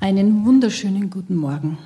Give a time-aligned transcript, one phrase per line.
[0.00, 1.76] Einen wunderschönen guten Morgen.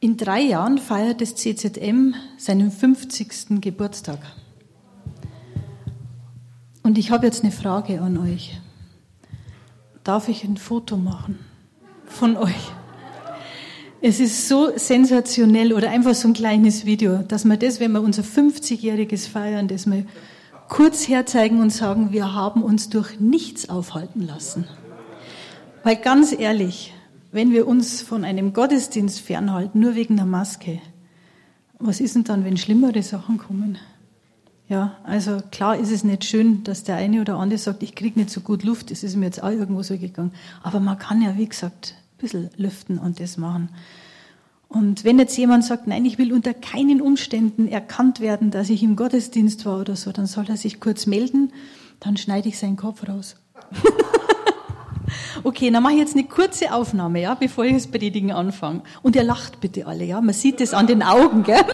[0.00, 3.60] In drei Jahren feiert das CZM seinen 50.
[3.60, 4.18] Geburtstag.
[6.82, 8.60] Und ich habe jetzt eine Frage an euch.
[10.02, 11.38] Darf ich ein Foto machen
[12.06, 12.72] von euch?
[14.02, 18.02] Es ist so sensationell oder einfach so ein kleines Video, dass wir das, wenn wir
[18.02, 20.06] unser 50-jähriges feiern, das mal
[20.68, 24.66] kurz herzeigen und sagen, wir haben uns durch nichts aufhalten lassen.
[25.84, 26.94] Weil ganz ehrlich,
[27.30, 30.80] wenn wir uns von einem Gottesdienst fernhalten, nur wegen der Maske,
[31.78, 33.76] was ist denn dann, wenn schlimmere Sachen kommen?
[34.66, 38.18] Ja, also klar ist es nicht schön, dass der eine oder andere sagt, ich kriege
[38.18, 40.32] nicht so gut Luft, das ist mir jetzt auch irgendwo so gegangen.
[40.62, 43.68] Aber man kann ja, wie gesagt, ein bisschen lüften und das machen.
[44.68, 48.82] Und wenn jetzt jemand sagt, nein, ich will unter keinen Umständen erkannt werden, dass ich
[48.82, 51.52] im Gottesdienst war oder so, dann soll er sich kurz melden,
[52.00, 53.36] dann schneide ich seinen Kopf raus.
[55.46, 58.80] Okay, dann mache ich jetzt eine kurze Aufnahme, ja, bevor ich das Predigen anfange.
[59.02, 60.22] Und ihr lacht bitte alle, ja.
[60.22, 61.73] Man sieht es an den Augen, gell?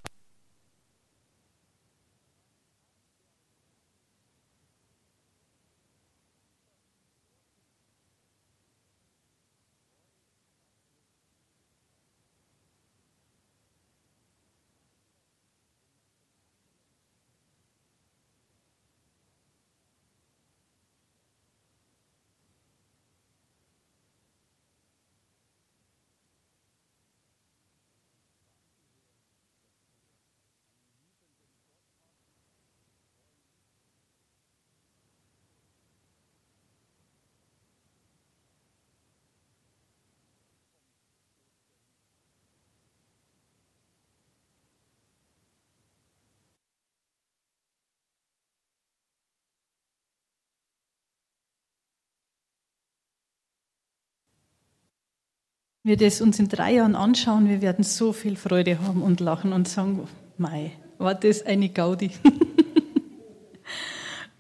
[55.83, 59.53] Wir das uns in drei Jahren anschauen, wir werden so viel Freude haben und lachen
[59.53, 62.11] und sagen, mei, war das eine Gaudi.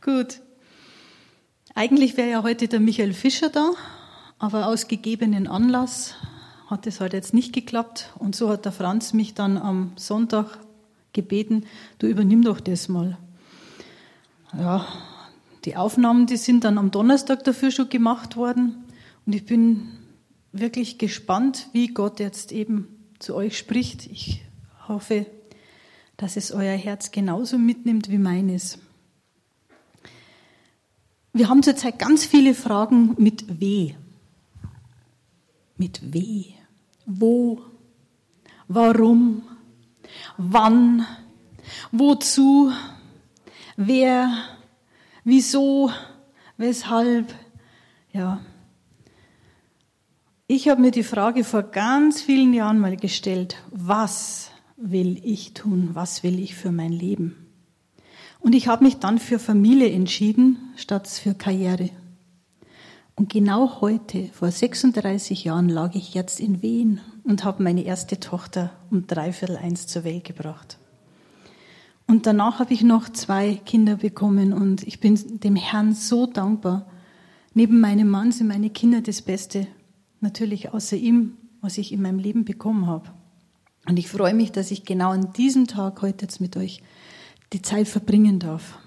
[0.02, 0.40] Gut.
[1.74, 3.70] Eigentlich wäre ja heute der Michael Fischer da,
[4.38, 6.14] aber aus gegebenen Anlass
[6.66, 8.12] hat es halt jetzt nicht geklappt.
[8.18, 10.58] Und so hat der Franz mich dann am Sonntag
[11.12, 11.64] gebeten,
[11.98, 13.16] du übernimm doch das mal.
[14.56, 14.86] Ja,
[15.64, 18.84] die Aufnahmen, die sind dann am Donnerstag dafür schon gemacht worden.
[19.26, 19.99] Und ich bin
[20.52, 22.88] wirklich gespannt, wie Gott jetzt eben
[23.18, 24.06] zu euch spricht.
[24.06, 24.42] Ich
[24.88, 25.26] hoffe,
[26.16, 28.78] dass es euer Herz genauso mitnimmt wie meines.
[31.32, 33.94] Wir haben zurzeit ganz viele Fragen mit W.
[35.76, 36.44] Mit W.
[37.06, 37.62] Wo?
[38.66, 39.42] Warum?
[40.36, 41.06] Wann?
[41.92, 42.72] Wozu?
[43.76, 44.32] Wer?
[45.24, 45.90] Wieso?
[46.56, 47.32] Weshalb?
[48.12, 48.40] Ja,
[50.52, 55.90] ich habe mir die Frage vor ganz vielen Jahren mal gestellt, was will ich tun,
[55.92, 57.46] was will ich für mein Leben?
[58.40, 61.90] Und ich habe mich dann für Familie entschieden, statt für Karriere.
[63.14, 68.18] Und genau heute, vor 36 Jahren, lag ich jetzt in Wien und habe meine erste
[68.18, 70.78] Tochter um dreiviertel eins zur Welt gebracht.
[72.08, 76.90] Und danach habe ich noch zwei Kinder bekommen und ich bin dem Herrn so dankbar.
[77.54, 79.68] Neben meinem Mann sind meine Kinder das Beste,
[80.20, 83.10] natürlich außer ihm, was ich in meinem Leben bekommen habe.
[83.86, 86.82] Und ich freue mich, dass ich genau an diesem Tag heute jetzt mit euch
[87.52, 88.78] die Zeit verbringen darf.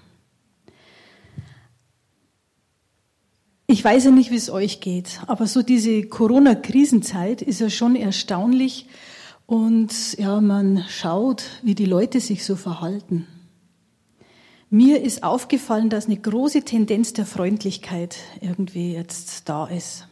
[3.66, 7.96] Ich weiß ja nicht, wie es euch geht, aber so diese Corona-Krisenzeit ist ja schon
[7.96, 8.86] erstaunlich
[9.46, 13.26] und ja, man schaut, wie die Leute sich so verhalten.
[14.70, 20.08] Mir ist aufgefallen, dass eine große Tendenz der Freundlichkeit irgendwie jetzt da ist.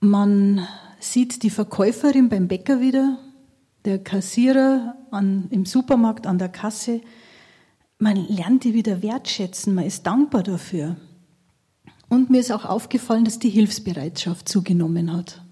[0.00, 0.66] Man
[1.00, 3.18] sieht die Verkäuferin beim Bäcker wieder,
[3.84, 7.00] der Kassierer an, im Supermarkt an der Kasse.
[7.98, 10.96] Man lernt die wieder wertschätzen, man ist dankbar dafür.
[12.08, 15.42] Und mir ist auch aufgefallen, dass die Hilfsbereitschaft zugenommen hat.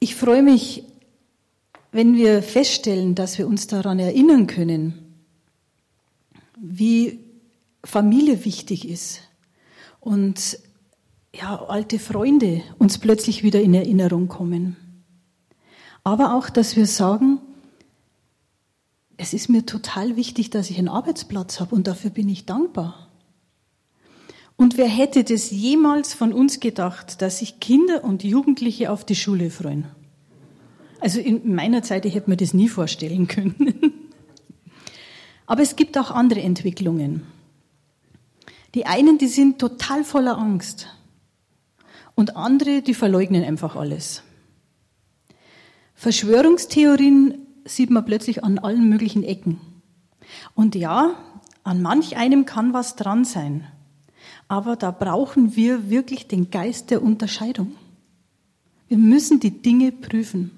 [0.00, 0.84] Ich freue mich,
[1.92, 5.14] wenn wir feststellen, dass wir uns daran erinnern können,
[6.58, 7.20] wie
[7.84, 9.20] Familie wichtig ist
[10.00, 10.58] und
[11.34, 14.76] ja, alte Freunde uns plötzlich wieder in Erinnerung kommen.
[16.04, 17.38] Aber auch, dass wir sagen,
[19.16, 23.08] es ist mir total wichtig, dass ich einen Arbeitsplatz habe und dafür bin ich dankbar.
[24.56, 29.14] Und wer hätte das jemals von uns gedacht, dass sich Kinder und Jugendliche auf die
[29.14, 29.86] Schule freuen?
[31.00, 33.92] Also in meiner Zeit, ich hätte mir das nie vorstellen können.
[35.46, 37.22] Aber es gibt auch andere Entwicklungen.
[38.74, 40.88] Die einen, die sind total voller Angst.
[42.22, 44.22] Und andere, die verleugnen einfach alles.
[45.96, 47.34] Verschwörungstheorien
[47.64, 49.60] sieht man plötzlich an allen möglichen Ecken.
[50.54, 51.16] Und ja,
[51.64, 53.66] an manch einem kann was dran sein.
[54.46, 57.74] Aber da brauchen wir wirklich den Geist der Unterscheidung.
[58.86, 60.52] Wir müssen die Dinge prüfen.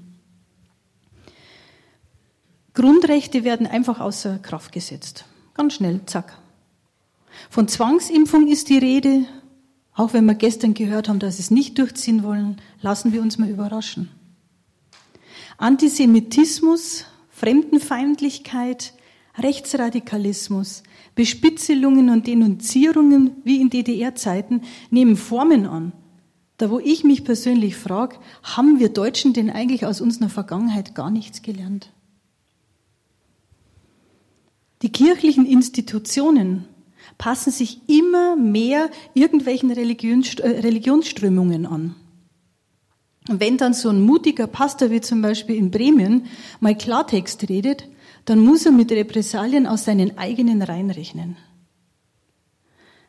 [2.75, 5.25] Grundrechte werden einfach außer Kraft gesetzt.
[5.55, 6.37] Ganz schnell, zack.
[7.49, 9.25] Von Zwangsimpfung ist die Rede.
[9.94, 13.38] Auch wenn wir gestern gehört haben, dass sie es nicht durchziehen wollen, lassen wir uns
[13.38, 14.11] mal überraschen.
[15.56, 18.94] Antisemitismus, Fremdenfeindlichkeit,
[19.38, 20.82] Rechtsradikalismus,
[21.14, 25.93] Bespitzelungen und Denunzierungen wie in DDR-Zeiten nehmen Formen an.
[26.56, 31.11] Da wo ich mich persönlich frage, haben wir Deutschen denn eigentlich aus unserer Vergangenheit gar
[31.11, 31.93] nichts gelernt?
[34.82, 36.67] Die kirchlichen Institutionen
[37.19, 41.95] passen sich immer mehr irgendwelchen äh, Religionsströmungen an.
[43.29, 46.27] Und wenn dann so ein mutiger Pastor wie zum Beispiel in Bremen
[46.61, 47.89] mal Klartext redet,
[48.27, 51.37] dann muss er mit Repressalien aus seinen eigenen Reihen rechnen.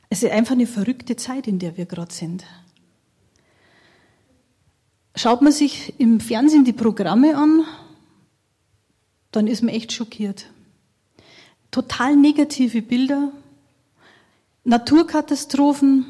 [0.10, 2.46] Es ist einfach eine verrückte Zeit, in der wir gerade sind.
[5.16, 7.64] Schaut man sich im Fernsehen die Programme an,
[9.32, 10.48] dann ist man echt schockiert.
[11.72, 13.32] Total negative Bilder,
[14.68, 16.06] Naturkatastrophen,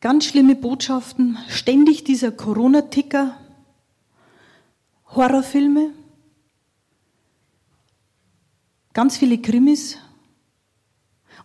[0.00, 3.36] ganz schlimme Botschaften, ständig dieser Corona-Ticker,
[5.14, 5.90] Horrorfilme,
[8.94, 9.98] ganz viele Krimis.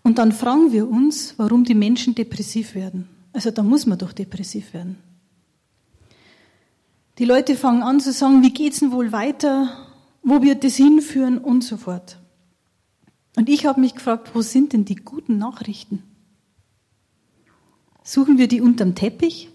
[0.03, 3.09] Und dann fragen wir uns, warum die Menschen depressiv werden.
[3.33, 4.97] Also da muss man doch depressiv werden.
[7.17, 9.85] Die Leute fangen an zu sagen, wie geht's denn wohl weiter?
[10.23, 11.39] Wo wird das hinführen?
[11.39, 12.17] Und so fort.
[13.35, 16.03] Und ich habe mich gefragt, wo sind denn die guten Nachrichten?
[18.03, 19.49] Suchen wir die unterm Teppich?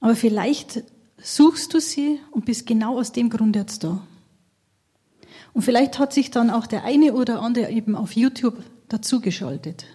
[0.00, 0.84] Aber vielleicht
[1.20, 4.06] suchst du sie und bist genau aus dem Grund jetzt da.
[5.52, 9.86] Und vielleicht hat sich dann auch der eine oder andere eben auf YouTube dazugeschaltet.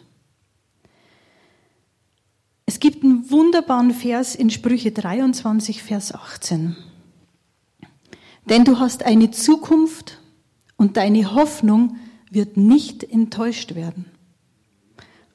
[2.65, 6.75] Es gibt einen wunderbaren Vers in Sprüche 23, Vers 18.
[8.50, 10.19] Denn du hast eine Zukunft
[10.83, 11.95] und deine Hoffnung
[12.30, 14.03] wird nicht enttäuscht werden.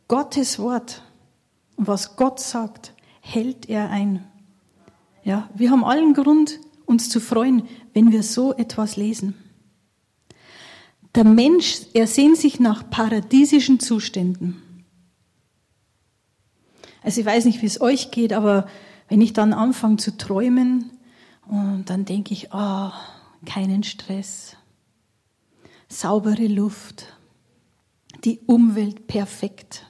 [0.07, 1.03] Gottes Wort
[1.79, 2.93] was Gott sagt,
[3.23, 4.27] hält er ein.
[5.25, 7.63] Ja, wir haben allen Grund, uns zu freuen,
[7.95, 9.35] wenn wir so etwas lesen.
[11.15, 14.61] Der Mensch, er sehnt sich nach paradiesischen Zuständen.
[17.03, 18.69] Also ich weiß nicht, wie es euch geht, aber
[19.09, 20.91] wenn ich dann anfange zu träumen,
[21.47, 24.58] und dann denke ich, ah, oh, keinen Stress,
[25.89, 27.17] saubere Luft,
[28.25, 29.87] die Umwelt perfekt.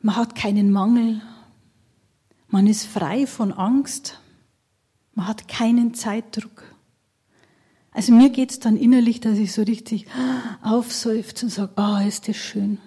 [0.00, 1.22] Man hat keinen Mangel,
[2.48, 4.20] man ist frei von Angst,
[5.14, 6.64] man hat keinen Zeitdruck.
[7.92, 10.06] Also mir geht's dann innerlich, dass ich so richtig
[10.62, 12.78] aufseufze und sage, ah, oh, ist das schön.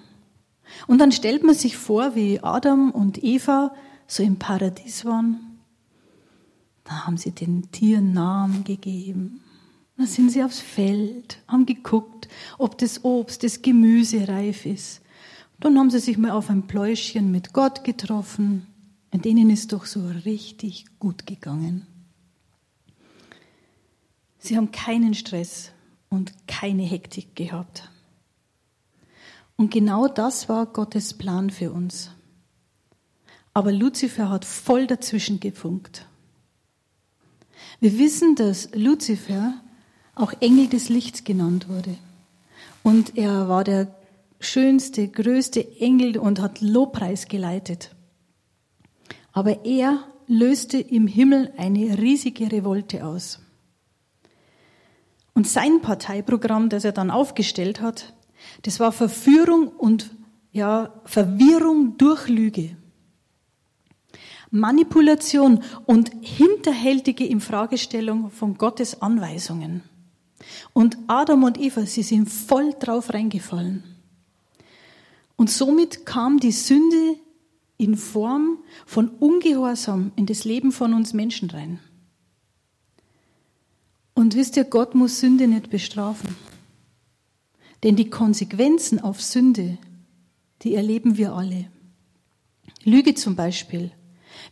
[0.87, 3.73] Und dann stellt man sich vor, wie Adam und Eva
[4.07, 5.59] so im Paradies waren.
[6.83, 9.41] Da haben sie den Tieren Namen gegeben.
[9.97, 12.27] Dann sind sie aufs Feld, haben geguckt,
[12.57, 15.01] ob das Obst, das Gemüse reif ist.
[15.59, 18.67] Dann haben sie sich mal auf ein Pläuschen mit Gott getroffen.
[19.11, 21.87] Und denen ist doch so richtig gut gegangen.
[24.37, 25.71] Sie haben keinen Stress
[26.09, 27.89] und keine Hektik gehabt.
[29.55, 32.11] Und genau das war Gottes Plan für uns.
[33.53, 36.05] Aber Luzifer hat voll dazwischen gefunkt.
[37.79, 39.53] Wir wissen, dass Luzifer
[40.15, 41.97] auch Engel des Lichts genannt wurde.
[42.83, 43.87] Und er war der
[44.39, 47.91] schönste, größte Engel und hat Lobpreis geleitet.
[49.33, 53.39] Aber er löste im Himmel eine riesige Revolte aus.
[55.33, 58.13] Und sein Parteiprogramm, das er dann aufgestellt hat,
[58.61, 60.11] das war Verführung und
[60.51, 62.77] ja, Verwirrung durch Lüge.
[64.51, 69.83] Manipulation und hinterhältige Infragestellung von Gottes Anweisungen.
[70.73, 73.83] Und Adam und Eva, sie sind voll drauf reingefallen.
[75.35, 77.17] Und somit kam die Sünde
[77.77, 81.79] in Form von Ungehorsam in das Leben von uns Menschen rein.
[84.13, 86.35] Und wisst ihr, Gott muss Sünde nicht bestrafen.
[87.83, 89.77] Denn die Konsequenzen auf Sünde,
[90.61, 91.69] die erleben wir alle.
[92.83, 93.91] Lüge zum Beispiel.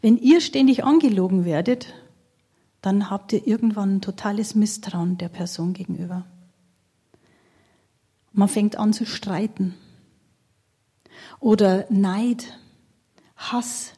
[0.01, 1.93] Wenn ihr ständig angelogen werdet,
[2.84, 6.25] dann habt ihr irgendwann ein totales Misstrauen der Person gegenüber.
[8.34, 9.74] Man fängt an zu streiten.
[11.40, 12.60] Oder Neid,
[13.38, 13.94] Hass,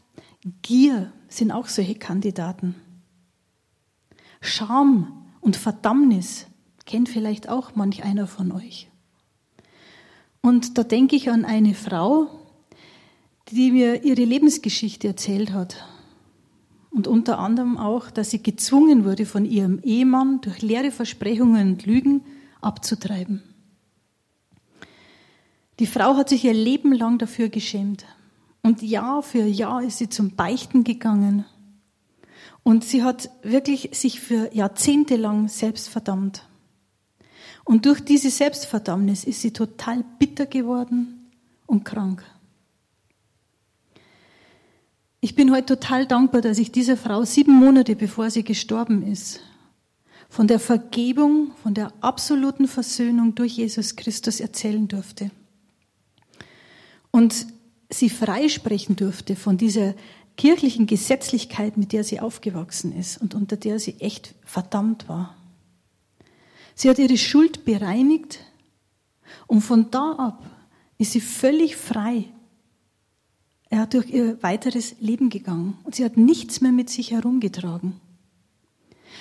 [0.61, 2.75] Gier sind auch solche Kandidaten.
[4.39, 6.45] Scham und Verdammnis
[6.85, 8.91] kennt vielleicht auch manch einer von euch.
[10.41, 12.29] Und da denke ich an eine Frau,
[13.49, 15.83] die mir ihre Lebensgeschichte erzählt hat.
[16.95, 21.85] Und unter anderem auch, dass sie gezwungen wurde, von ihrem Ehemann durch leere Versprechungen und
[21.85, 22.21] Lügen
[22.61, 23.43] abzutreiben.
[25.79, 28.05] Die Frau hat sich ihr Leben lang dafür geschämt.
[28.61, 31.43] Und Jahr für Jahr ist sie zum Beichten gegangen.
[32.63, 36.47] Und sie hat wirklich sich für Jahrzehnte lang selbst verdammt.
[37.65, 41.29] Und durch diese Selbstverdammnis ist sie total bitter geworden
[41.65, 42.23] und krank.
[45.21, 49.39] Ich bin heute total dankbar, dass ich dieser Frau sieben Monate bevor sie gestorben ist,
[50.29, 55.31] von der Vergebung, von der absoluten Versöhnung durch Jesus Christus erzählen durfte
[57.15, 57.47] und
[57.89, 59.93] sie freisprechen durfte von dieser
[60.35, 65.37] kirchlichen Gesetzlichkeit, mit der sie aufgewachsen ist und unter der sie echt verdammt war.
[66.73, 68.39] Sie hat ihre Schuld bereinigt
[69.47, 70.43] und von da ab
[70.97, 72.25] ist sie völlig frei
[73.75, 77.99] er hat durch ihr weiteres Leben gegangen und sie hat nichts mehr mit sich herumgetragen.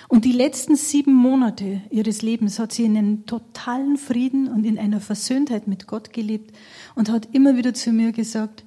[0.06, 4.78] Und die letzten sieben Monate ihres Lebens hat sie in einem totalen Frieden und in
[4.78, 6.56] einer Versöhntheit mit Gott gelebt
[6.94, 8.64] und hat immer wieder zu mir gesagt,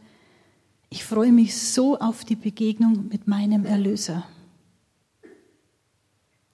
[0.89, 4.27] ich freue mich so auf die Begegnung mit meinem Erlöser.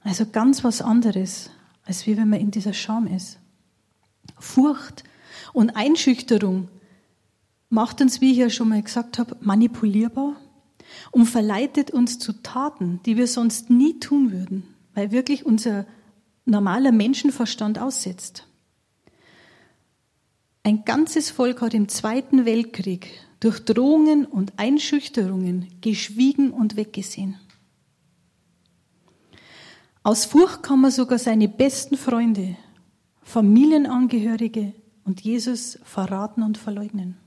[0.02, 1.50] Also ganz was anderes,
[1.86, 3.40] als wie wenn man in dieser Scham ist.
[4.38, 5.04] Furcht
[5.54, 6.68] und Einschüchterung
[7.74, 10.36] macht uns, wie ich ja schon mal gesagt habe, manipulierbar
[11.12, 15.86] und verleitet uns zu Taten, die wir sonst nie tun würden weil wirklich unser
[16.46, 18.48] normaler Menschenverstand aussetzt.
[20.64, 27.38] Ein ganzes Volk hat im Zweiten Weltkrieg durch Drohungen und Einschüchterungen geschwiegen und weggesehen.
[30.04, 32.56] Aus Furcht kann man sogar seine besten Freunde,
[33.22, 34.74] Familienangehörige
[35.06, 37.18] und Jesus verraten und verleugnen.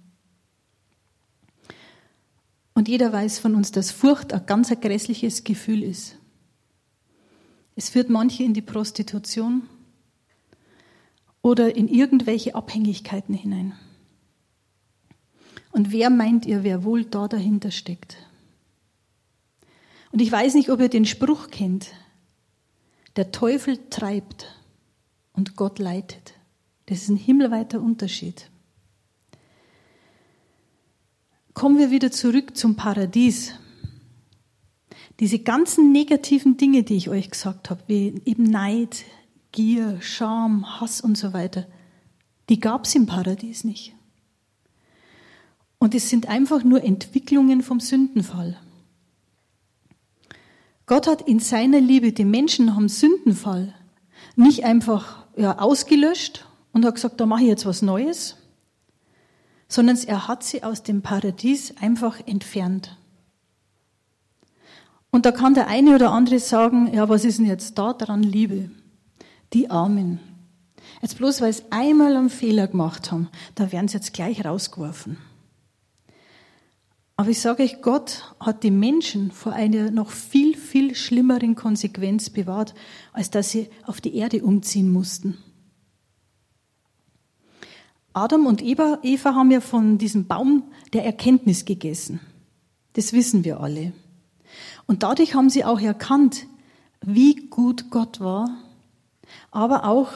[2.76, 6.16] Und jeder weiß von uns, dass Furcht ein ganz grässliches Gefühl ist.
[7.74, 9.62] Es führt manche in die Prostitution
[11.40, 13.72] oder in irgendwelche Abhängigkeiten hinein.
[15.72, 18.18] Und wer meint ihr, wer wohl da dahinter steckt?
[20.12, 21.92] Und ich weiß nicht, ob ihr den Spruch kennt.
[23.16, 24.54] Der Teufel treibt
[25.32, 26.34] und Gott leitet.
[26.84, 28.50] Das ist ein himmelweiter Unterschied.
[31.56, 33.54] Kommen wir wieder zurück zum Paradies.
[35.20, 39.04] Diese ganzen negativen Dinge, die ich euch gesagt habe, wie eben Neid,
[39.52, 41.66] Gier, Scham, Hass und so weiter,
[42.50, 43.94] die gab es im Paradies nicht.
[45.78, 48.58] Und es sind einfach nur Entwicklungen vom Sündenfall.
[50.84, 53.74] Gott hat in seiner Liebe die Menschen dem Sündenfall
[54.34, 58.36] nicht einfach ja, ausgelöscht und hat gesagt, da mache ich jetzt was Neues,
[59.68, 62.96] sondern er hat sie aus dem Paradies einfach entfernt.
[65.10, 68.22] Und da kann der eine oder andere sagen, ja, was ist denn jetzt da dran
[68.22, 68.70] Liebe?
[69.52, 70.20] Die Armen.
[71.00, 75.18] Jetzt bloß, weil sie einmal einen Fehler gemacht haben, da werden sie jetzt gleich rausgeworfen.
[77.16, 82.28] Aber ich sage euch, Gott hat die Menschen vor einer noch viel, viel schlimmeren Konsequenz
[82.28, 82.74] bewahrt,
[83.12, 85.38] als dass sie auf die Erde umziehen mussten.
[88.16, 90.62] Adam und Eva, haben ja von diesem Baum
[90.94, 92.18] der Erkenntnis gegessen.
[92.94, 93.92] Das wissen wir alle.
[94.86, 96.46] Und dadurch haben sie auch erkannt,
[97.04, 98.48] wie gut Gott war,
[99.50, 100.12] aber auch,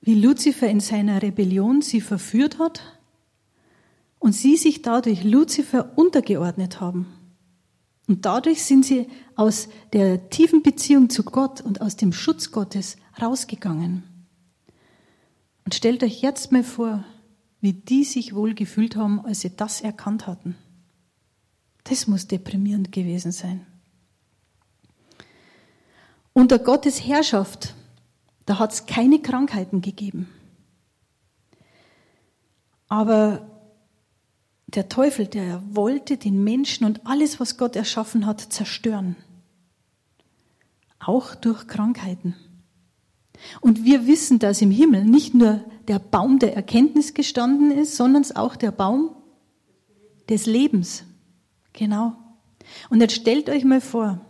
[0.00, 2.80] wie Luzifer in seiner Rebellion sie verführt hat
[4.18, 7.06] und sie sich dadurch Luzifer untergeordnet haben.
[8.06, 12.96] Und dadurch sind sie aus der tiefen Beziehung zu Gott und aus dem Schutz Gottes
[13.20, 14.17] rausgegangen.
[15.68, 17.04] Und stellt euch jetzt mal vor,
[17.60, 20.56] wie die sich wohl gefühlt haben, als sie das erkannt hatten.
[21.84, 23.66] Das muss deprimierend gewesen sein.
[26.32, 27.74] Unter Gottes Herrschaft,
[28.46, 30.30] da hat es keine Krankheiten gegeben.
[32.88, 33.46] Aber
[34.68, 39.16] der Teufel, der wollte den Menschen und alles, was Gott erschaffen hat, zerstören.
[40.98, 42.36] Auch durch Krankheiten.
[43.60, 48.24] Und wir wissen, dass im Himmel nicht nur der Baum der Erkenntnis gestanden ist, sondern
[48.34, 49.10] auch der Baum
[50.28, 51.04] des Lebens.
[51.72, 52.16] Genau.
[52.90, 54.20] Und jetzt stellt euch mal vor,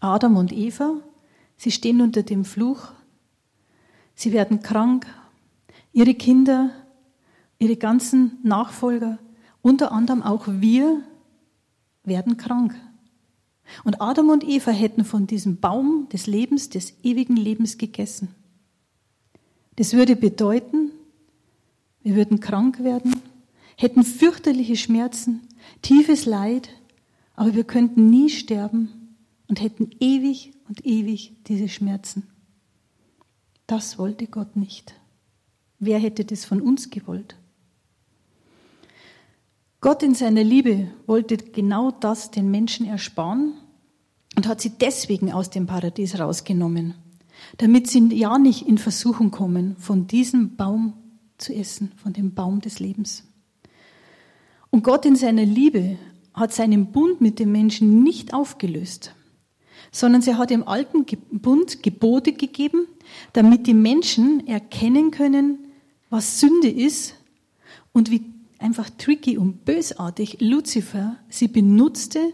[0.00, 0.94] Adam und Eva,
[1.56, 2.88] sie stehen unter dem Fluch,
[4.14, 5.06] sie werden krank,
[5.92, 6.70] ihre Kinder,
[7.58, 9.18] ihre ganzen Nachfolger,
[9.62, 11.02] unter anderem auch wir,
[12.04, 12.74] werden krank.
[13.84, 18.28] Und Adam und Eva hätten von diesem Baum des Lebens, des ewigen Lebens gegessen.
[19.76, 20.90] Das würde bedeuten,
[22.02, 23.16] wir würden krank werden,
[23.76, 25.42] hätten fürchterliche Schmerzen,
[25.82, 26.70] tiefes Leid,
[27.34, 29.14] aber wir könnten nie sterben
[29.48, 32.26] und hätten ewig und ewig diese Schmerzen.
[33.66, 34.94] Das wollte Gott nicht.
[35.78, 37.36] Wer hätte das von uns gewollt?
[39.86, 43.52] Gott in seiner Liebe wollte genau das den Menschen ersparen
[44.34, 46.94] und hat sie deswegen aus dem Paradies rausgenommen,
[47.58, 50.94] damit sie ja nicht in Versuchung kommen, von diesem Baum
[51.38, 53.28] zu essen, von dem Baum des Lebens.
[54.70, 55.98] Und Gott in seiner Liebe
[56.34, 59.14] hat seinen Bund mit dem Menschen nicht aufgelöst,
[59.92, 62.88] sondern sie hat im alten Bund Gebote gegeben,
[63.34, 65.58] damit die Menschen erkennen können,
[66.10, 67.14] was Sünde ist
[67.92, 72.32] und wie einfach tricky und bösartig Luzifer sie benutzte,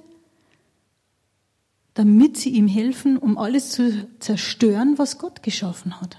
[1.94, 6.18] damit sie ihm helfen, um alles zu zerstören, was Gott geschaffen hat.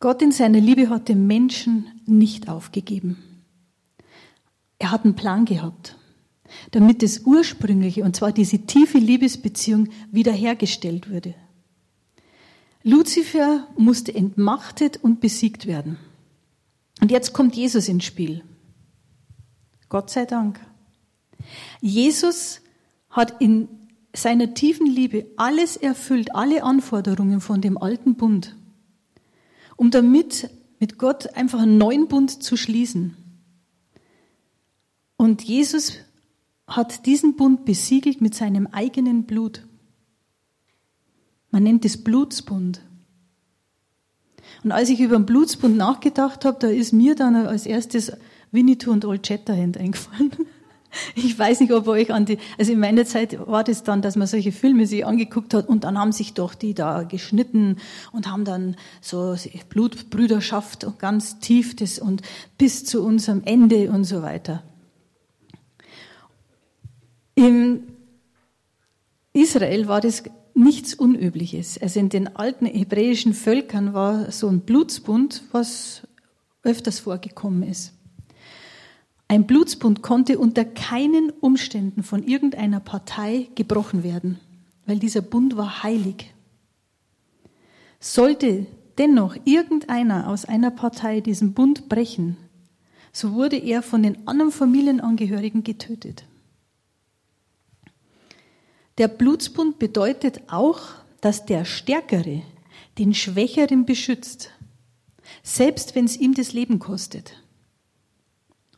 [0.00, 3.16] Gott in seiner Liebe hat den Menschen nicht aufgegeben.
[4.78, 5.96] Er hat einen Plan gehabt,
[6.70, 11.34] damit das ursprüngliche, und zwar diese tiefe Liebesbeziehung, wiederhergestellt würde.
[12.84, 15.98] Luzifer musste entmachtet und besiegt werden.
[17.00, 18.42] Und jetzt kommt Jesus ins Spiel.
[19.88, 20.60] Gott sei Dank.
[21.80, 22.60] Jesus
[23.10, 23.68] hat in
[24.14, 28.56] seiner tiefen Liebe alles erfüllt, alle Anforderungen von dem alten Bund,
[29.76, 30.50] um damit
[30.80, 33.16] mit Gott einfach einen neuen Bund zu schließen.
[35.16, 35.94] Und Jesus
[36.66, 39.66] hat diesen Bund besiegelt mit seinem eigenen Blut.
[41.50, 42.82] Man nennt es Blutsbund.
[44.64, 48.12] Und als ich über den Blutsbund nachgedacht habe, da ist mir dann als erstes
[48.50, 50.32] Winnetou und Old Shatterhand eingefallen.
[51.14, 54.00] Ich weiß nicht, ob ihr euch an die, also in meiner Zeit war das dann,
[54.00, 57.76] dass man solche Filme sich angeguckt hat und dann haben sich doch die da geschnitten
[58.10, 59.36] und haben dann so
[59.68, 62.22] Blutbrüderschaft und ganz tief das und
[62.56, 64.62] bis zu unserem Ende und so weiter.
[67.34, 67.82] Im
[69.34, 70.22] Israel war das
[70.58, 71.78] nichts Unübliches.
[71.80, 76.02] Also in den alten hebräischen Völkern war so ein Blutsbund, was
[76.62, 77.92] öfters vorgekommen ist.
[79.28, 84.40] Ein Blutsbund konnte unter keinen Umständen von irgendeiner Partei gebrochen werden,
[84.86, 86.32] weil dieser Bund war heilig.
[88.00, 88.66] Sollte
[88.96, 92.36] dennoch irgendeiner aus einer Partei diesen Bund brechen,
[93.12, 96.24] so wurde er von den anderen Familienangehörigen getötet.
[98.98, 100.80] Der Blutsbund bedeutet auch,
[101.20, 102.42] dass der Stärkere
[102.98, 104.50] den Schwächeren beschützt,
[105.44, 107.40] selbst wenn es ihm das Leben kostet.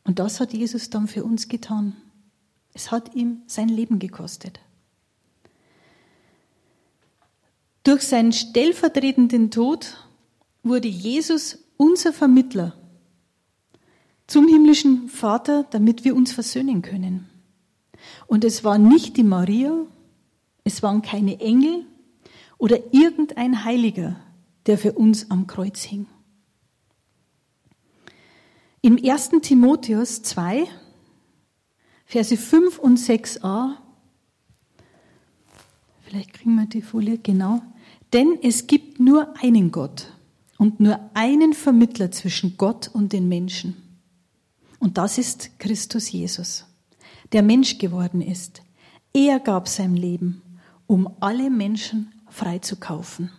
[0.05, 1.97] Und das hat Jesus dann für uns getan.
[2.75, 4.61] Es hat ihm sein Leben gekostet.
[7.83, 10.07] Durch seinen stellvertretenden Tod
[10.63, 12.77] wurde Jesus unser Vermittler
[14.27, 17.29] zum himmlischen Vater, damit wir uns versöhnen können.
[18.27, 19.87] Und es war nicht die Maria
[20.65, 21.87] es waren keine Engel
[22.59, 24.17] oder irgendein Heiliger,
[24.67, 26.07] der für uns am Kreuz hing.
[28.83, 29.31] Im 1.
[29.43, 30.67] Timotheus 2,
[32.07, 33.77] Verse 5 und 6a,
[36.03, 37.63] vielleicht kriegen wir die Folie genau,
[38.13, 40.13] denn es gibt nur einen Gott
[40.59, 43.77] und nur einen Vermittler zwischen Gott und den Menschen.
[44.79, 46.67] Und das ist Christus Jesus,
[47.33, 48.63] der Mensch geworden ist.
[49.13, 50.43] Er gab sein Leben
[50.91, 53.31] um alle Menschen freizukaufen.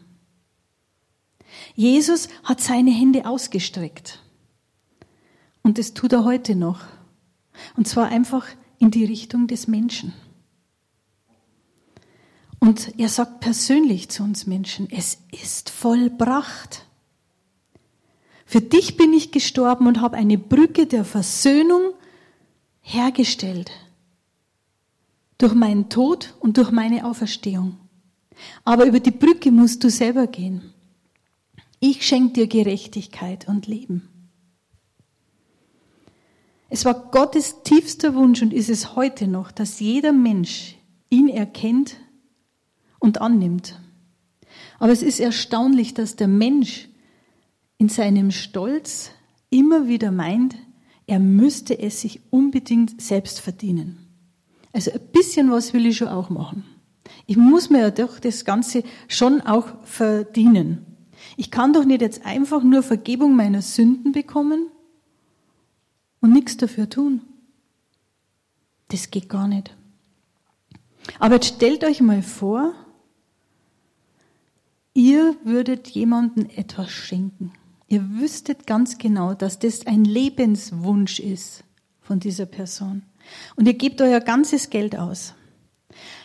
[1.75, 4.23] Jesus hat seine Hände ausgestreckt.
[5.61, 6.79] Und das tut er heute noch.
[7.75, 8.47] Und zwar einfach
[8.79, 10.13] in die Richtung des Menschen.
[12.59, 16.85] Und er sagt persönlich zu uns Menschen, es ist vollbracht.
[18.45, 21.81] Für dich bin ich gestorben und habe eine Brücke der Versöhnung
[22.79, 23.71] hergestellt
[25.41, 27.77] durch meinen Tod und durch meine Auferstehung.
[28.63, 30.73] Aber über die Brücke musst du selber gehen.
[31.79, 34.07] Ich schenke dir Gerechtigkeit und Leben.
[36.69, 40.75] Es war Gottes tiefster Wunsch und ist es heute noch, dass jeder Mensch
[41.09, 41.97] ihn erkennt
[42.99, 43.79] und annimmt.
[44.79, 46.87] Aber es ist erstaunlich, dass der Mensch
[47.77, 49.11] in seinem Stolz
[49.49, 50.55] immer wieder meint,
[51.07, 54.00] er müsste es sich unbedingt selbst verdienen.
[54.73, 56.63] Also ein bisschen was will ich schon auch machen.
[57.25, 60.85] Ich muss mir ja doch das Ganze schon auch verdienen.
[61.37, 64.67] Ich kann doch nicht jetzt einfach nur Vergebung meiner Sünden bekommen
[66.19, 67.21] und nichts dafür tun.
[68.89, 69.75] Das geht gar nicht.
[71.19, 72.73] Aber jetzt stellt euch mal vor,
[74.93, 77.53] ihr würdet jemandem etwas schenken.
[77.87, 81.63] Ihr wüsstet ganz genau, dass das ein Lebenswunsch ist
[82.01, 83.03] von dieser Person.
[83.55, 85.33] Und ihr gebt euer ganzes Geld aus.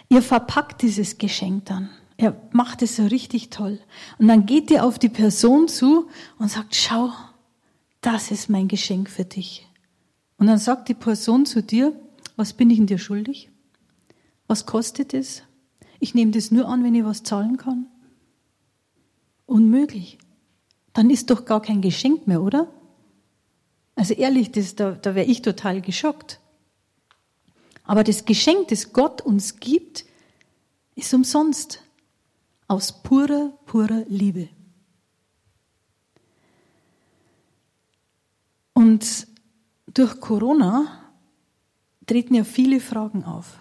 [0.09, 1.91] Ihr verpackt dieses Geschenk dann.
[2.17, 3.79] Er macht es so richtig toll.
[4.19, 7.11] Und dann geht ihr auf die Person zu und sagt, schau,
[8.01, 9.67] das ist mein Geschenk für dich.
[10.39, 11.99] Und dann sagt die Person zu dir,
[12.37, 13.51] was bin ich in dir schuldig?
[14.47, 15.43] Was kostet es?
[15.99, 17.87] Ich nehme das nur an, wenn ich was zahlen kann.
[19.47, 20.19] Unmöglich.
[20.93, 22.69] Dann ist doch gar kein Geschenk mehr, oder?
[23.95, 26.41] Also ehrlich, das, da, da wäre ich total geschockt.
[27.87, 30.05] Aber das Geschenk, das Gott uns gibt,
[30.95, 31.83] ist umsonst.
[32.69, 34.49] Aus purer, purer Liebe.
[38.75, 39.29] Und
[39.87, 41.01] durch Corona
[42.07, 43.59] treten ja viele Fragen auf.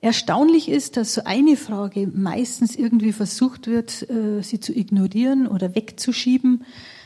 [0.00, 5.74] Erstaunlich ist, dass so eine Frage meistens irgendwie versucht wird, äh, sie zu ignorieren oder
[5.74, 6.64] wegzuschieben.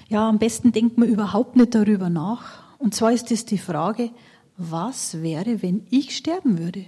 [0.08, 2.76] Ja, am besten denkt man überhaupt nicht darüber nach.
[2.78, 4.10] Und zwar ist es die Frage,
[4.58, 6.84] was wäre, wenn ich sterben würde?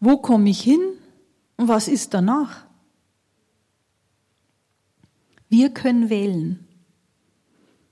[0.00, 0.80] Wo komme ich hin
[1.56, 2.66] und was ist danach?
[5.48, 6.66] Wir können wählen.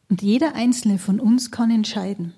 [0.08, 2.34] Und jeder einzelne von uns kann entscheiden.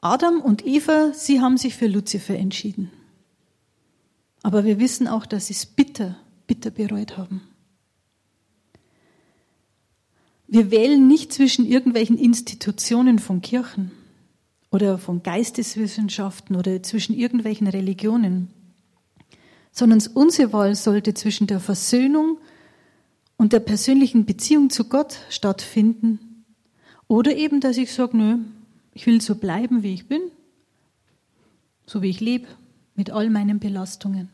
[0.00, 2.90] Adam und Eva, sie haben sich für Luzifer entschieden.
[4.42, 7.42] Aber wir wissen auch, dass sie es bitter, bitter bereut haben.
[10.46, 13.90] Wir wählen nicht zwischen irgendwelchen Institutionen von Kirchen
[14.70, 18.48] oder von Geisteswissenschaften oder zwischen irgendwelchen Religionen,
[19.72, 22.38] sondern unsere Wahl sollte zwischen der Versöhnung
[23.36, 26.44] und der persönlichen Beziehung zu Gott stattfinden
[27.06, 28.38] oder eben, dass ich sage, nö,
[28.92, 30.20] ich will so bleiben, wie ich bin,
[31.86, 32.48] so wie ich lebe,
[32.94, 34.28] mit all meinen Belastungen.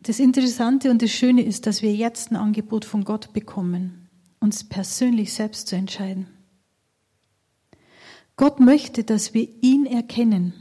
[0.00, 4.62] Das Interessante und das Schöne ist, dass wir jetzt ein Angebot von Gott bekommen, uns
[4.62, 6.33] persönlich selbst zu entscheiden.
[8.36, 10.54] Gott möchte, dass wir ihn erkennen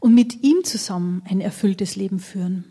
[0.00, 2.64] und mit ihm zusammen ein erfülltes Leben führen.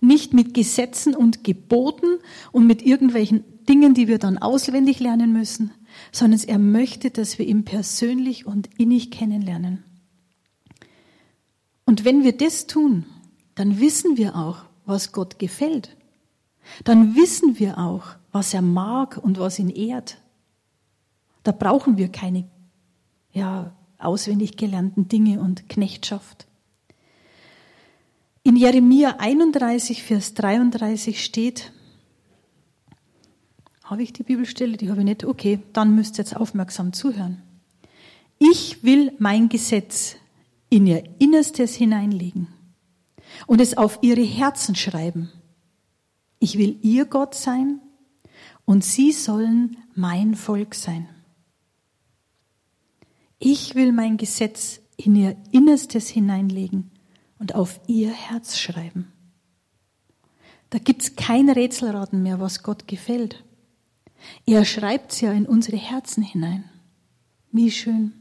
[0.00, 2.18] Nicht mit Gesetzen und Geboten
[2.52, 5.72] und mit irgendwelchen Dingen, die wir dann auswendig lernen müssen,
[6.10, 9.84] sondern er möchte, dass wir ihn persönlich und innig kennenlernen.
[11.84, 13.04] Und wenn wir das tun,
[13.54, 15.96] dann wissen wir auch, was Gott gefällt.
[16.84, 20.21] Dann wissen wir auch, was er mag und was ihn ehrt.
[21.42, 22.48] Da brauchen wir keine
[23.32, 26.46] ja, auswendig gelernten Dinge und Knechtschaft.
[28.44, 31.72] In Jeremia 31, Vers 33 steht,
[33.84, 34.76] habe ich die Bibelstelle?
[34.76, 35.24] Die habe ich nicht.
[35.24, 37.42] Okay, dann müsst ihr jetzt aufmerksam zuhören.
[38.38, 40.16] Ich will mein Gesetz
[40.68, 42.48] in ihr Innerstes hineinlegen
[43.46, 45.30] und es auf ihre Herzen schreiben.
[46.38, 47.80] Ich will ihr Gott sein
[48.64, 51.08] und sie sollen mein Volk sein.
[53.44, 56.92] Ich will mein Gesetz in ihr Innerstes hineinlegen
[57.40, 59.10] und auf ihr Herz schreiben.
[60.70, 63.42] Da gibt's kein Rätselraten mehr, was Gott gefällt.
[64.46, 66.70] Er schreibt es ja in unsere Herzen hinein.
[67.50, 68.12] Wie schön.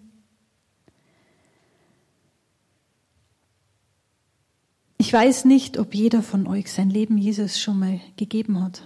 [4.98, 8.82] Ich weiß nicht, ob jeder von euch sein Leben Jesus schon mal gegeben hat.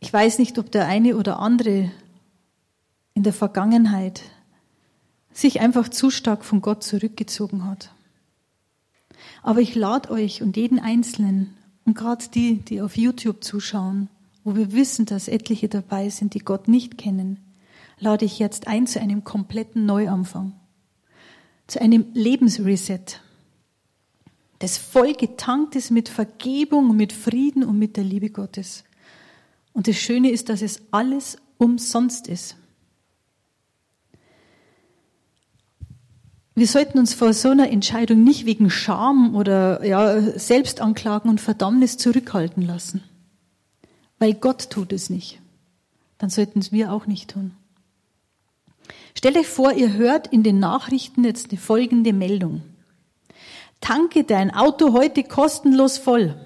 [0.00, 1.92] Ich weiß nicht, ob der eine oder andere
[3.16, 4.20] in der Vergangenheit
[5.32, 7.90] sich einfach zu stark von Gott zurückgezogen hat.
[9.42, 14.10] Aber ich lade euch und jeden Einzelnen und gerade die, die auf YouTube zuschauen,
[14.44, 17.38] wo wir wissen, dass etliche dabei sind, die Gott nicht kennen,
[17.98, 20.52] lade ich jetzt ein zu einem kompletten Neuanfang,
[21.68, 23.22] zu einem Lebensreset,
[24.58, 28.84] das voll getankt ist mit Vergebung, mit Frieden und mit der Liebe Gottes.
[29.72, 32.56] Und das Schöne ist, dass es alles umsonst ist.
[36.58, 41.98] Wir sollten uns vor so einer Entscheidung nicht wegen Scham oder ja, Selbstanklagen und Verdammnis
[41.98, 43.04] zurückhalten lassen.
[44.18, 45.38] Weil Gott tut es nicht.
[46.16, 47.50] Dann sollten es wir auch nicht tun.
[49.14, 52.62] Stellt euch vor, ihr hört in den Nachrichten jetzt eine folgende Meldung.
[53.82, 56.36] Tanke dein Auto heute kostenlos voll.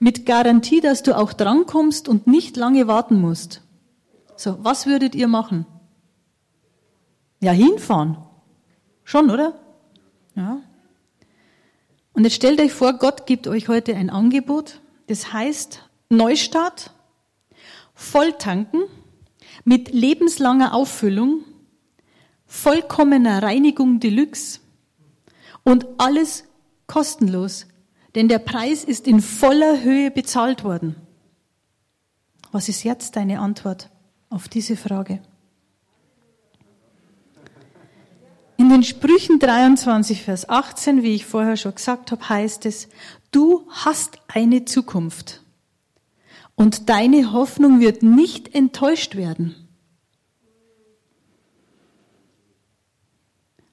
[0.00, 3.62] Mit Garantie, dass du auch drankommst und nicht lange warten musst.
[4.34, 5.64] So, was würdet ihr machen?
[7.38, 8.16] Ja, hinfahren.
[9.04, 9.58] Schon, oder?
[10.34, 10.62] Ja.
[12.12, 14.80] Und jetzt stellt euch vor, Gott gibt euch heute ein Angebot.
[15.06, 16.92] Das heißt Neustart,
[17.94, 18.82] Volltanken
[19.64, 21.44] mit lebenslanger Auffüllung,
[22.46, 24.60] vollkommener Reinigung Deluxe
[25.64, 26.44] und alles
[26.86, 27.66] kostenlos,
[28.14, 30.96] denn der Preis ist in voller Höhe bezahlt worden.
[32.50, 33.90] Was ist jetzt deine Antwort
[34.28, 35.22] auf diese Frage?
[38.56, 42.88] In den Sprüchen 23, Vers 18, wie ich vorher schon gesagt habe, heißt es,
[43.30, 45.42] du hast eine Zukunft
[46.54, 49.54] und deine Hoffnung wird nicht enttäuscht werden.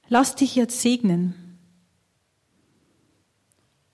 [0.08, 1.36] Lass dich jetzt segnen.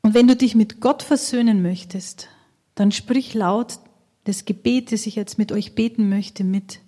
[0.02, 2.30] Und wenn du dich mit Gott versöhnen möchtest,
[2.76, 3.80] dann sprich laut
[4.24, 6.80] das Gebet, das ich jetzt mit euch beten möchte, mit.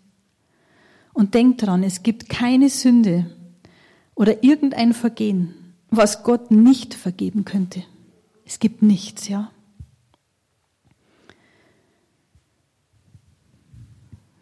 [1.13, 3.35] Und denk dran, es gibt keine Sünde,
[4.17, 5.53] oder irgendein Vergehen,
[5.89, 7.83] was Gott nicht vergeben könnte.
[8.45, 9.51] Es gibt nichts, ja.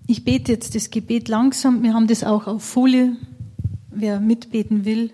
[0.08, 1.84] Ich bete jetzt das Gebet langsam.
[1.84, 3.18] Wir haben das auch auf Folie.
[3.90, 5.12] Wer mitbeten will,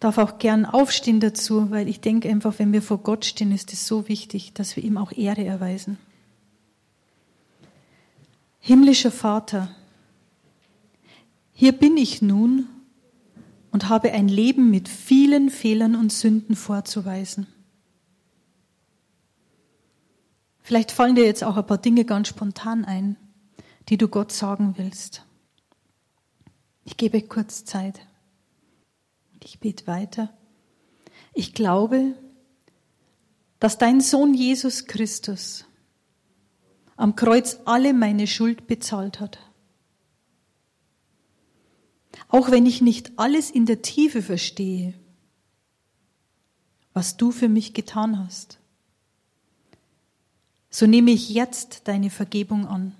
[0.00, 3.72] darf auch gern aufstehen dazu, weil ich denke einfach, wenn wir vor Gott stehen, ist
[3.72, 5.98] es so wichtig, dass wir ihm auch Ehre erweisen.
[8.60, 9.70] Himmlischer Vater,
[11.52, 12.68] hier bin ich nun
[13.76, 17.46] und habe ein Leben mit vielen Fehlern und Sünden vorzuweisen.
[20.62, 23.16] Vielleicht fallen dir jetzt auch ein paar Dinge ganz spontan ein,
[23.90, 25.26] die du Gott sagen willst.
[26.86, 28.00] Ich gebe kurz Zeit.
[29.44, 30.32] Ich bete weiter.
[31.34, 32.14] Ich glaube,
[33.60, 35.66] dass dein Sohn Jesus Christus
[36.96, 39.38] am Kreuz alle meine Schuld bezahlt hat.
[42.28, 44.94] Auch wenn ich nicht alles in der Tiefe verstehe,
[46.92, 48.58] was du für mich getan hast,
[50.70, 52.94] so nehme ich jetzt deine Vergebung an.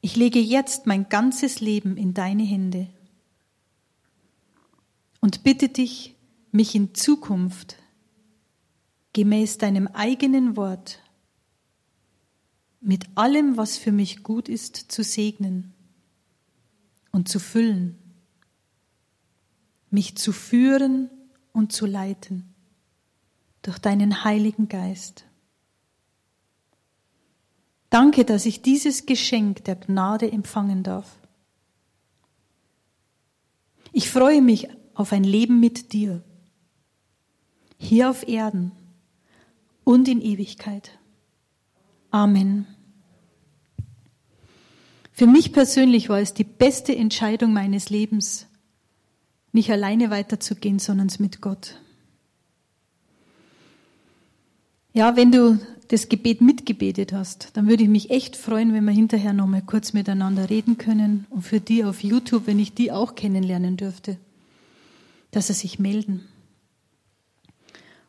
[0.00, 2.88] Ich lege jetzt mein ganzes Leben in deine Hände
[5.20, 6.14] und bitte dich,
[6.50, 7.76] mich in Zukunft
[9.12, 11.02] gemäß deinem eigenen Wort
[12.80, 15.74] mit allem, was für mich gut ist, zu segnen
[17.12, 17.98] und zu füllen,
[19.90, 21.10] mich zu führen
[21.52, 22.54] und zu leiten
[23.62, 25.24] durch deinen Heiligen Geist.
[27.90, 31.18] Danke, dass ich dieses Geschenk der Gnade empfangen darf.
[33.92, 36.22] Ich freue mich auf ein Leben mit dir,
[37.78, 38.72] hier auf Erden
[39.84, 40.98] und in Ewigkeit.
[42.10, 42.66] Amen.
[45.18, 48.46] Für mich persönlich war es die beste Entscheidung meines Lebens,
[49.50, 51.74] nicht alleine weiterzugehen, sondern mit Gott.
[54.92, 58.92] Ja, wenn du das Gebet mitgebetet hast, dann würde ich mich echt freuen, wenn wir
[58.92, 63.16] hinterher nochmal kurz miteinander reden können und für die auf YouTube, wenn ich die auch
[63.16, 64.18] kennenlernen dürfte,
[65.32, 66.28] dass sie sich melden.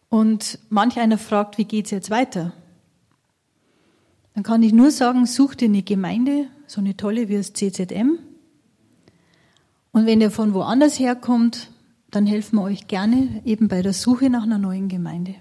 [0.09, 2.53] Und manch einer fragt, wie geht's jetzt weiter?
[4.39, 8.19] Dann kann ich nur sagen, such dir eine Gemeinde, so eine tolle wie das CZM.
[9.91, 11.71] Und wenn ihr von woanders herkommt,
[12.09, 15.35] dann helfen wir euch gerne eben bei der Suche nach einer neuen Gemeinde.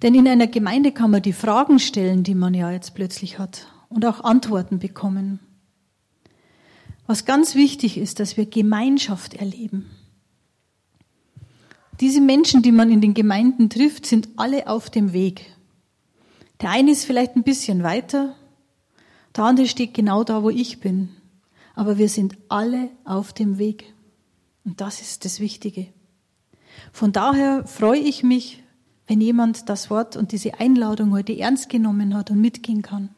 [0.00, 3.66] Denn in einer Gemeinde kann man die Fragen stellen, die man ja jetzt plötzlich hat
[3.88, 5.40] und auch Antworten bekommen.
[7.08, 9.86] Was ganz wichtig ist, dass wir Gemeinschaft erleben.
[11.98, 15.56] Diese Menschen, die man in den Gemeinden trifft, sind alle auf dem Weg.
[16.60, 18.34] Der eine ist vielleicht ein bisschen weiter,
[19.36, 21.10] der andere steht genau da, wo ich bin.
[21.74, 23.94] Aber wir sind alle auf dem Weg.
[24.64, 25.86] Und das ist das Wichtige.
[26.92, 28.62] Von daher freue ich mich,
[29.06, 33.10] wenn jemand das Wort und diese Einladung heute ernst genommen hat und mitgehen kann.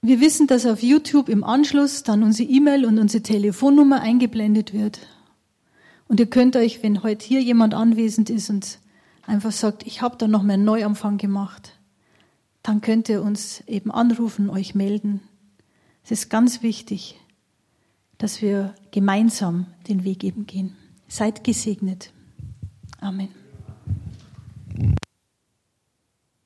[0.00, 5.00] Wir wissen, dass auf YouTube im Anschluss dann unsere E-Mail und unsere Telefonnummer eingeblendet wird.
[6.06, 8.78] Und ihr könnt euch, wenn heute hier jemand anwesend ist und
[9.26, 11.78] einfach sagt, ich habe da noch einen Neuanfang gemacht,
[12.62, 15.20] dann könnt ihr uns eben anrufen, euch melden.
[16.04, 17.20] Es ist ganz wichtig,
[18.18, 20.76] dass wir gemeinsam den Weg eben gehen.
[21.08, 22.12] Seid gesegnet.
[23.00, 23.28] Amen.